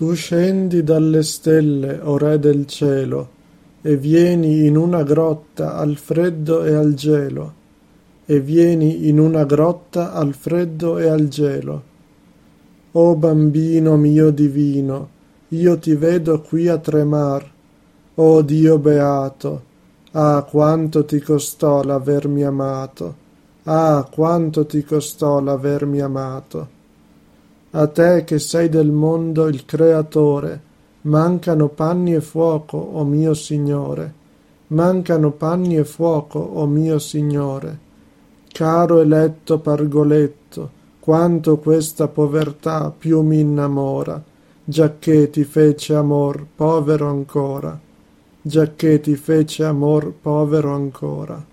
Tu 0.00 0.14
scendi 0.14 0.82
dalle 0.82 1.22
stelle, 1.22 2.00
o 2.02 2.16
Re 2.16 2.38
del 2.38 2.64
cielo, 2.64 3.28
e 3.82 3.98
vieni 3.98 4.64
in 4.64 4.78
una 4.78 5.02
grotta 5.02 5.76
al 5.76 5.96
freddo 5.96 6.64
e 6.64 6.72
al 6.72 6.94
gelo, 6.94 7.52
e 8.24 8.40
vieni 8.40 9.08
in 9.08 9.20
una 9.20 9.44
grotta 9.44 10.14
al 10.14 10.32
freddo 10.32 10.96
e 10.96 11.06
al 11.06 11.28
gelo. 11.28 11.82
O 12.92 13.14
bambino 13.14 13.98
mio 13.98 14.30
divino, 14.30 15.08
io 15.48 15.78
ti 15.78 15.94
vedo 15.94 16.40
qui 16.40 16.66
a 16.66 16.78
tremar, 16.78 17.52
o 18.14 18.40
Dio 18.40 18.78
beato, 18.78 19.62
ah 20.12 20.42
quanto 20.48 21.04
ti 21.04 21.20
costò 21.20 21.82
l'avermi 21.82 22.42
amato, 22.42 23.14
ah 23.64 24.08
quanto 24.10 24.64
ti 24.64 24.82
costò 24.82 25.40
l'avermi 25.40 26.00
amato. 26.00 26.78
A 27.72 27.86
te 27.86 28.24
che 28.24 28.40
sei 28.40 28.68
del 28.68 28.90
mondo 28.90 29.46
il 29.46 29.64
creatore, 29.64 30.60
mancano 31.02 31.68
panni 31.68 32.14
e 32.14 32.20
fuoco, 32.20 32.76
o 32.76 33.04
mio 33.04 33.32
Signore, 33.32 34.12
mancano 34.68 35.30
panni 35.30 35.76
e 35.76 35.84
fuoco, 35.84 36.40
o 36.40 36.66
mio 36.66 36.98
Signore. 36.98 37.78
Caro 38.50 39.00
eletto 39.00 39.60
pargoletto, 39.60 40.70
quanto 40.98 41.58
questa 41.58 42.08
povertà 42.08 42.90
più 42.90 43.20
mi 43.20 43.38
innamora, 43.38 44.20
giacché 44.64 45.30
ti 45.30 45.44
fece 45.44 45.94
amor 45.94 46.44
povero 46.52 47.06
ancora, 47.06 47.78
giacché 48.42 49.00
ti 49.00 49.14
fece 49.14 49.64
amor 49.64 50.12
povero 50.20 50.74
ancora. 50.74 51.46